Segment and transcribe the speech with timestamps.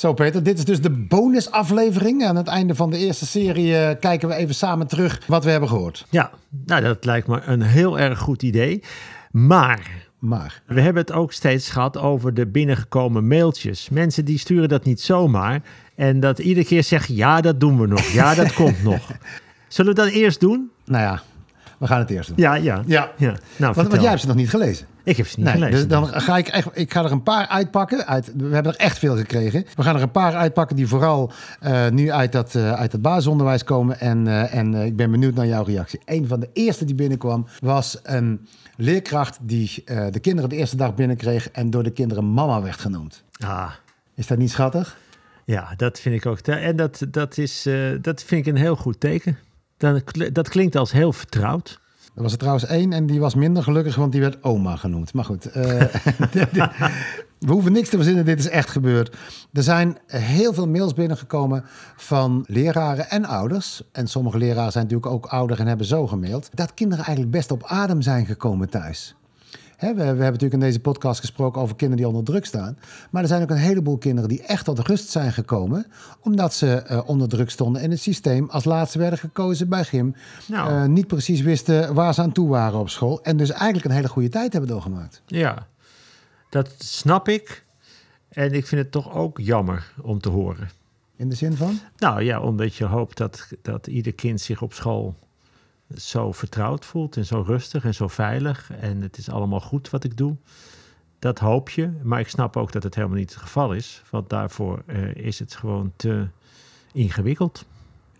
[0.00, 2.24] Zo Peter, dit is dus de bonusaflevering.
[2.24, 5.50] Aan het einde van de eerste serie eh, kijken we even samen terug wat we
[5.50, 6.06] hebben gehoord.
[6.10, 6.30] Ja,
[6.66, 8.82] nou dat lijkt me een heel erg goed idee.
[9.30, 13.88] Maar Maar, we hebben het ook steeds gehad over de binnengekomen mailtjes.
[13.88, 15.62] Mensen die sturen dat niet zomaar.
[15.94, 18.06] En dat iedere keer zeggen, ja dat doen we nog.
[18.12, 19.10] Ja, dat komt nog.
[19.68, 20.70] Zullen we dat eerst doen?
[20.84, 21.22] nou ja,
[21.78, 22.36] we gaan het eerst doen.
[22.38, 22.82] Ja, ja.
[22.86, 23.10] Ja.
[23.16, 23.34] ja.
[23.56, 24.86] Nou, Want, want jij hebt ze nog niet gelezen.
[25.10, 25.78] Ik heb ze niet Nee, gelezen.
[25.78, 28.06] dus dan ga ik echt, ik ga er een paar uitpakken.
[28.06, 29.64] Uit, we hebben er echt veel gekregen.
[29.74, 33.02] We gaan er een paar uitpakken die vooral eh, nu uit dat, eh, uit het
[33.02, 34.00] basisonderwijs komen.
[34.00, 36.00] En, eh, en ik ben benieuwd naar jouw reactie.
[36.04, 40.94] Een van de eerste die binnenkwam was een leerkracht die de kinderen de eerste dag
[40.94, 43.22] binnenkreeg en door de kinderen mama werd genoemd.
[43.44, 43.70] Ah,
[44.14, 44.96] Is dat niet schattig?
[45.44, 46.38] ja, dat vind ik ook.
[46.38, 47.68] En dat, dat, is,
[48.00, 49.38] dat vind ik een heel goed teken.
[49.76, 50.02] Dan,
[50.32, 51.80] dat klinkt als heel vertrouwd.
[52.20, 55.12] Er was er trouwens één en die was minder gelukkig, want die werd oma genoemd.
[55.12, 55.62] Maar goed, eh,
[57.38, 59.16] we hoeven niks te verzinnen, dit is echt gebeurd.
[59.52, 61.64] Er zijn heel veel mails binnengekomen
[61.96, 63.82] van leraren en ouders.
[63.92, 66.48] En sommige leraren zijn natuurlijk ook ouder en hebben zo gemaild.
[66.54, 69.14] Dat kinderen eigenlijk best op adem zijn gekomen thuis.
[69.80, 72.78] We hebben natuurlijk in deze podcast gesproken over kinderen die onder druk staan.
[73.10, 75.86] Maar er zijn ook een heleboel kinderen die echt tot rust zijn gekomen.
[76.20, 78.48] Omdat ze eh, onder druk stonden in het systeem.
[78.50, 80.14] Als laatste werden gekozen bij gym.
[80.46, 80.70] Nou.
[80.70, 83.22] eh, niet precies wisten waar ze aan toe waren op school.
[83.22, 85.22] En dus eigenlijk een hele goede tijd hebben doorgemaakt.
[85.26, 85.66] Ja,
[86.50, 87.64] dat snap ik.
[88.28, 90.70] En ik vind het toch ook jammer om te horen.
[91.16, 91.78] In de zin van?
[91.96, 95.14] Nou ja, omdat je hoopt dat, dat ieder kind zich op school
[95.96, 98.70] zo vertrouwd voelt en zo rustig en zo veilig.
[98.80, 100.36] En het is allemaal goed wat ik doe.
[101.18, 101.90] Dat hoop je.
[102.02, 104.02] Maar ik snap ook dat het helemaal niet het geval is.
[104.10, 106.28] Want daarvoor eh, is het gewoon te
[106.92, 107.64] ingewikkeld.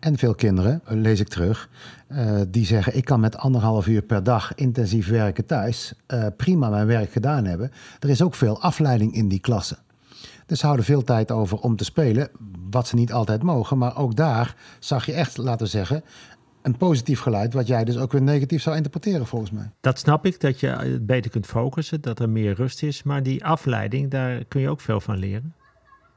[0.00, 1.68] En veel kinderen, eh, lees ik terug,
[2.06, 5.92] eh, die zeggen: Ik kan met anderhalf uur per dag intensief werken thuis,
[6.36, 7.70] prima mijn werk gedaan hebben.
[7.98, 9.78] Er is ook veel afleiding in die klassen.
[10.46, 12.28] Dus ze houden veel tijd over om te spelen,
[12.70, 13.78] wat ze niet altijd mogen.
[13.78, 16.04] Maar ook daar zag je echt, laten we zeggen,
[16.62, 19.70] een positief geluid, wat jij dus ook weer negatief zou interpreteren, volgens mij.
[19.80, 23.02] Dat snap ik, dat je beter kunt focussen, dat er meer rust is.
[23.02, 25.54] Maar die afleiding, daar kun je ook veel van leren.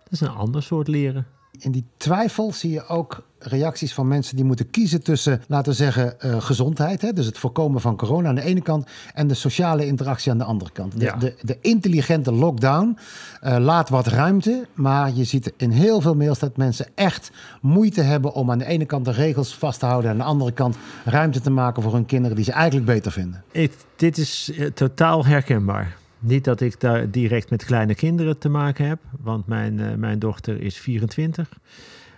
[0.04, 1.26] Dat is een ander soort leren.
[1.60, 5.78] In die twijfel zie je ook reacties van mensen die moeten kiezen tussen, laten we
[5.78, 7.02] zeggen, eh, gezondheid.
[7.02, 7.14] Hè?
[7.14, 10.44] Dus het voorkomen van corona aan de ene kant en de sociale interactie aan de
[10.44, 11.00] andere kant.
[11.00, 11.16] De, Ja.
[11.16, 12.98] de, de intelligente lockdown
[13.42, 17.32] eh, laat wat ruimte, maar je ziet in heel veel mails dat mensen echt
[17.62, 20.32] moeite hebben om aan de ene kant de regels vast te houden en aan de
[20.32, 20.76] andere kant
[21.06, 23.44] ruimte te maken voor hun kinderen die ze eigenlijk beter vinden.
[23.52, 25.98] Ik, dit is eh, totaal herkenbaar.
[26.26, 30.20] Niet dat ik daar direct met kleine kinderen te maken heb, want mijn, eh, mijn
[30.20, 31.50] dochter is 24.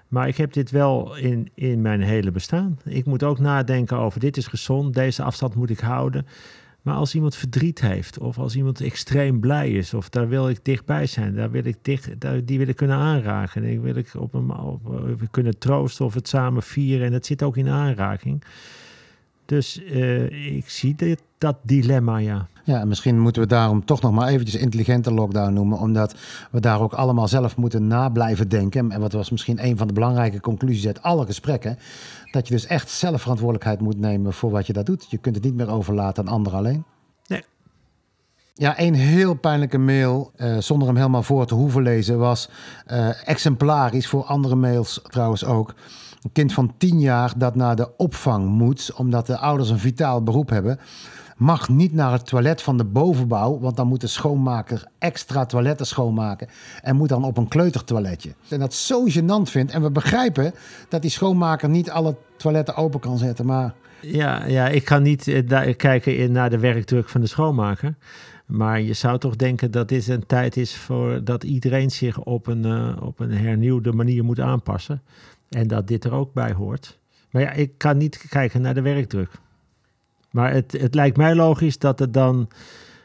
[0.08, 2.80] Maar ik heb dit wel in, in mijn hele bestaan.
[2.84, 6.26] Ik moet ook nadenken over dit is gezond, deze afstand moet ik houden.
[6.82, 10.66] Maar als iemand verdriet heeft, of als iemand extreem blij is, of daar wil ik
[10.66, 12.10] dichtbij zijn, daar wil ik dicht,
[12.44, 13.64] die wil ik kunnen aanraken.
[13.64, 14.88] En die wil ik op een, op,
[15.18, 17.06] we kunnen troosten of het samen vieren.
[17.06, 18.44] En dat zit ook in aanraking.
[19.46, 22.48] Dus eh, ik zie dit, dat dilemma, ja.
[22.64, 25.80] Ja, en misschien moeten we daarom toch nog maar eventjes intelligente lockdown noemen.
[25.80, 26.16] Omdat
[26.52, 28.92] we daar ook allemaal zelf moeten na blijven denken.
[28.92, 31.78] En wat was misschien een van de belangrijke conclusies uit alle gesprekken.
[32.32, 35.06] Dat je dus echt zelf verantwoordelijkheid moet nemen voor wat je daar doet.
[35.10, 36.84] Je kunt het niet meer overlaten aan anderen alleen.
[38.58, 42.50] Ja, een heel pijnlijke mail, eh, zonder hem helemaal voor te hoeven lezen, was
[42.86, 45.74] eh, exemplarisch voor andere mails trouwens ook.
[46.22, 50.24] Een kind van 10 jaar dat naar de opvang moet, omdat de ouders een vitaal
[50.24, 50.80] beroep hebben,
[51.38, 55.86] mag niet naar het toilet van de bovenbouw, want dan moet de schoonmaker extra toiletten
[55.86, 56.48] schoonmaken
[56.82, 58.34] en moet dan op een kleutertoiletje.
[58.50, 59.72] En dat zo gênant vindt.
[59.72, 60.54] En we begrijpen
[60.90, 65.50] dat die schoonmaker niet alle toiletten open kan zetten, maar Ja, ja ik ga niet
[65.50, 67.96] daar kijken naar de werkdruk van de schoonmaker.
[68.46, 72.48] Maar je zou toch denken dat dit een tijd is voor dat iedereen zich op
[72.48, 75.02] een, eh, op een hernieuwde manier moet aanpassen.
[75.50, 77.00] En dat dit er ook bij hoort.
[77.32, 79.32] Maar ja, ik kan niet kijken naar de werkdruk.
[80.32, 82.48] Maar het, het lijkt mij logisch dat het dan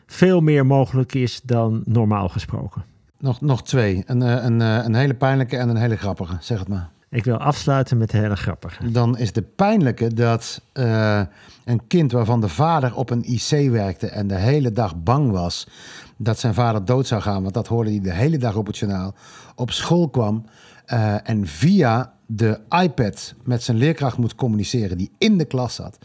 [0.06, 2.84] veel meer mogelijk is dan normaal gesproken.
[3.18, 4.02] nog, nog twee.
[4.06, 6.90] Een, eh, een, eh, een hele pijnlijke en een hele grappige, zeg het maar.
[7.10, 8.90] Ik wil afsluiten met de hele grappige.
[8.90, 11.22] Dan is de pijnlijke dat eh,
[11.64, 15.68] een kind waarvan de vader op een IC werkte en de hele dag bang was
[16.16, 18.78] dat zijn vader dood zou gaan, want dat hoorde hij de hele dag op het
[18.78, 19.14] journaal,
[19.54, 20.44] op school kwam
[20.86, 25.98] eh, en via de iPad met zijn leerkracht moet communiceren die in de klas zat.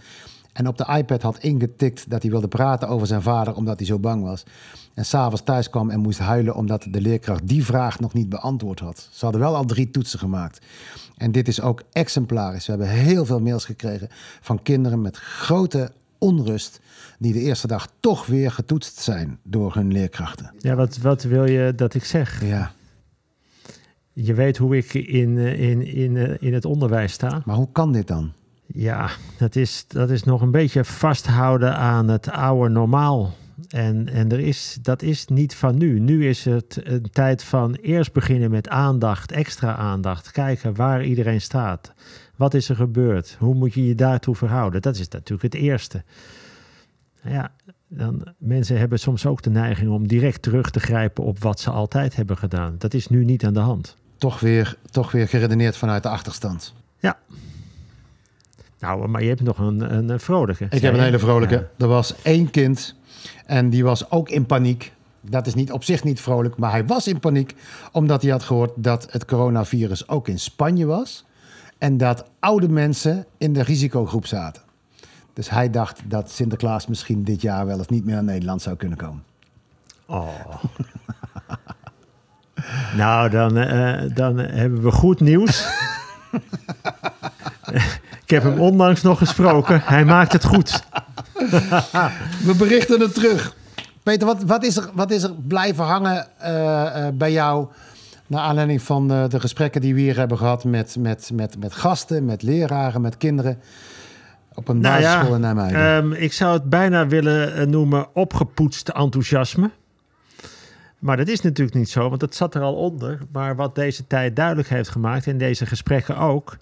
[0.55, 3.87] En op de iPad had ingetikt dat hij wilde praten over zijn vader omdat hij
[3.87, 4.43] zo bang was.
[4.93, 8.79] En s'avonds thuis kwam en moest huilen omdat de leerkracht die vraag nog niet beantwoord
[8.79, 9.09] had.
[9.11, 10.65] Ze hadden wel al drie toetsen gemaakt.
[11.17, 12.65] En dit is ook exemplarisch.
[12.65, 14.07] We hebben heel veel mails gekregen
[14.41, 16.79] van kinderen met grote onrust...
[17.19, 20.51] die de eerste dag toch weer getoetst zijn door hun leerkrachten.
[20.57, 22.45] Ja, wat, wat wil je dat ik zeg?
[22.45, 22.71] Ja,
[24.13, 27.41] Je weet hoe ik in, in, in, in het onderwijs sta.
[27.45, 28.31] Maar hoe kan dit dan?
[28.67, 33.33] Ja, dat is, dat is nog een beetje vasthouden aan het oude normaal.
[33.69, 35.99] En, en er is, dat is niet van nu.
[35.99, 40.31] Nu is het een tijd van eerst beginnen met aandacht, extra aandacht.
[40.31, 41.93] Kijken waar iedereen staat.
[42.35, 43.35] Wat is er gebeurd?
[43.39, 44.81] Hoe moet je je daartoe verhouden?
[44.81, 46.03] Dat is natuurlijk het eerste.
[47.23, 47.51] Ja,
[47.87, 51.69] dan, mensen hebben soms ook de neiging om direct terug te grijpen op wat ze
[51.69, 52.75] altijd hebben gedaan.
[52.77, 53.97] Dat is nu niet aan de hand.
[54.17, 56.73] Toch weer, toch weer geredeneerd vanuit de achterstand.
[56.99, 57.17] Ja.
[58.85, 60.67] Nou, maar je hebt nog een, een, vrolijke.
[60.69, 61.67] Ik heb een hele vrolijke.
[61.77, 62.95] Er was één kind
[63.45, 64.93] en die was ook in paniek.
[65.21, 67.55] Dat is niet op zich niet vrolijk, maar hij was in paniek
[67.91, 71.25] omdat hij had gehoord dat het coronavirus ook in Spanje was
[71.77, 74.61] en dat oude mensen in de risicogroep zaten.
[75.33, 78.75] Dus hij dacht dat Sinterklaas misschien dit jaar wel eens niet meer naar Nederland zou
[78.75, 79.23] kunnen komen.
[80.05, 80.63] Oh.
[82.97, 85.67] nou, dan, uh, dan hebben we goed nieuws.
[88.25, 89.81] Ik heb hem onlangs nog gesproken.
[89.83, 90.83] Hij maakt het goed.
[92.45, 93.55] we berichten het terug.
[94.03, 97.67] Peter, wat, wat, is, er, wat is er blijven hangen uh, uh, bij jou...
[98.27, 100.63] naar aanleiding van de gesprekken die we hier hebben gehad...
[100.63, 103.59] met, met, met, met gasten, met leraren, met kinderen...
[104.53, 105.95] Op een nou basisschool ja, in Nijmegen.
[105.95, 109.71] Um, ik zou het bijna willen noemen opgepoetst enthousiasme.
[110.99, 113.19] Maar dat is natuurlijk niet zo, want dat zat er al onder.
[113.31, 116.57] Maar wat deze tijd duidelijk heeft gemaakt, in deze gesprekken ook,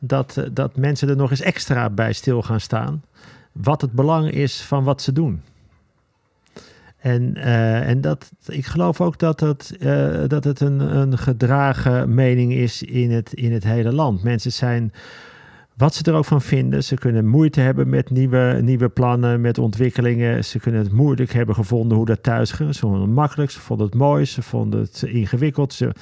[0.00, 3.02] dat, dat mensen er nog eens extra bij stil gaan staan.
[3.52, 5.42] Wat het belang is van wat ze doen.
[6.98, 12.14] En, uh, en dat, ik geloof ook dat het, uh, dat het een, een gedragen
[12.14, 14.22] mening is in het, in het hele land.
[14.22, 14.92] Mensen zijn
[15.80, 16.84] wat ze er ook van vinden.
[16.84, 20.44] Ze kunnen moeite hebben met nieuwe, nieuwe plannen, met ontwikkelingen.
[20.44, 22.74] Ze kunnen het moeilijk hebben gevonden hoe dat thuis ging.
[22.74, 25.72] Ze vonden het makkelijk, ze vonden het mooi, ze vonden het ingewikkeld.
[25.72, 25.92] Ze,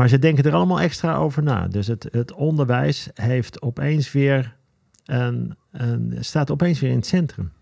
[0.00, 1.68] maar ze denken er allemaal extra over na.
[1.68, 4.56] Dus het, het onderwijs heeft opeens weer
[5.04, 7.52] een, een, staat opeens weer in het centrum.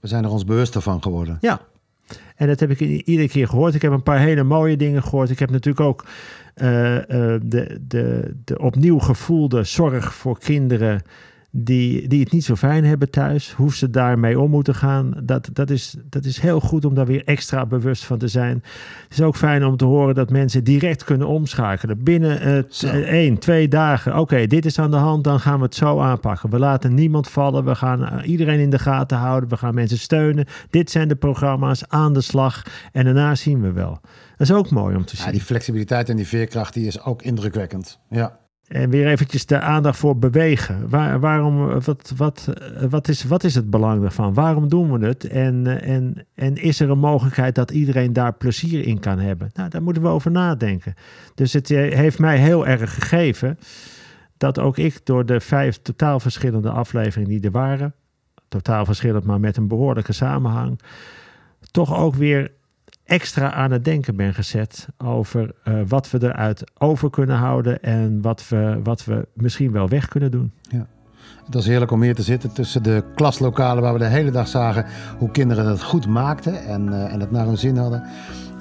[0.00, 1.38] We zijn er ons bewuster van geworden.
[1.40, 1.60] Ja,
[2.36, 3.74] en dat heb ik iedere keer gehoord.
[3.74, 5.30] Ik heb een paar hele mooie dingen gehoord.
[5.30, 6.04] Ik heb natuurlijk ook
[6.56, 7.00] uh, uh,
[7.42, 11.02] de, de, de opnieuw gevoelde zorg voor kinderen
[11.54, 15.14] die, die het niet zo fijn hebben thuis, hoe ze daarmee om moeten gaan.
[15.22, 18.62] Dat, dat, is, dat is heel goed om daar weer extra bewust van te zijn.
[19.02, 22.02] Het is ook fijn om te horen dat mensen direct kunnen omschakelen.
[22.02, 24.18] Binnen uh, één, twee dagen.
[24.18, 26.50] Oké, dit is aan de hand, dan gaan we het zo aanpakken.
[26.50, 27.64] We laten niemand vallen.
[27.64, 29.48] We gaan iedereen in de gaten houden.
[29.48, 30.46] We gaan mensen steunen.
[30.70, 32.62] Dit zijn de programma's aan de slag.
[32.92, 34.00] En daarna zien we wel.
[34.36, 35.26] Dat is ook mooi om te zien.
[35.26, 37.98] Ja, die flexibiliteit en die veerkracht die is ook indrukwekkend.
[38.10, 38.40] Ja.
[38.72, 40.88] En weer eventjes de aandacht voor bewegen.
[40.88, 42.52] Waar, waarom, wat, wat,
[42.88, 44.34] wat, is, wat is het belang daarvan?
[44.34, 45.24] Waarom doen we het?
[45.24, 49.50] En, en, en is er een mogelijkheid dat iedereen daar plezier in kan hebben?
[49.54, 50.94] Nou, daar moeten we over nadenken.
[51.34, 53.58] Dus het eh, heeft mij heel erg gegeven
[54.36, 57.94] dat ook ik door de vijf totaal verschillende afleveringen die er waren,
[58.48, 60.80] totaal verschillend, maar met een behoorlijke samenhang,
[61.70, 62.50] toch ook weer
[63.04, 68.22] extra aan het denken ben gezet over uh, wat we eruit over kunnen houden en
[68.22, 70.52] wat we, wat we misschien wel weg kunnen doen.
[70.62, 70.86] Ja.
[71.44, 74.48] Het was heerlijk om hier te zitten tussen de klaslokalen waar we de hele dag
[74.48, 74.86] zagen
[75.18, 78.02] hoe kinderen het goed maakten en, uh, en het naar hun zin hadden.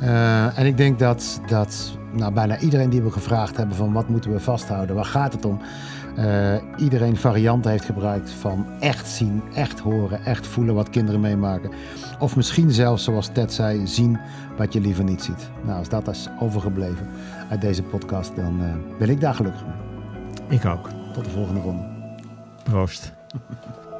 [0.01, 4.09] Uh, en ik denk dat, dat nou, bijna iedereen die we gevraagd hebben van wat
[4.09, 5.59] moeten we vasthouden, waar gaat het om,
[6.17, 11.71] uh, iedereen varianten heeft gebruikt van echt zien, echt horen, echt voelen wat kinderen meemaken.
[12.19, 14.19] Of misschien zelfs, zoals Ted zei, zien
[14.57, 15.49] wat je liever niet ziet.
[15.63, 17.07] Nou, als dat is overgebleven
[17.49, 20.59] uit deze podcast, dan uh, ben ik daar gelukkig mee.
[20.59, 20.89] Ik ook.
[21.13, 21.83] Tot de volgende ronde.
[22.63, 23.13] Proost.